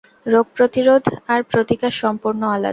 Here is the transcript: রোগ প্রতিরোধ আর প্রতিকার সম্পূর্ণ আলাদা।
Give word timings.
রোগ 0.25 0.45
প্রতিরোধ 0.57 1.03
আর 1.27 1.39
প্রতিকার 1.51 1.93
সম্পূর্ণ 2.01 2.41
আলাদা। 2.47 2.69